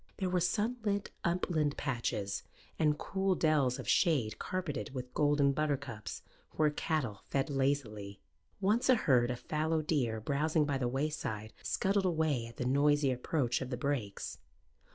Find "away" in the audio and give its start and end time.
12.05-12.47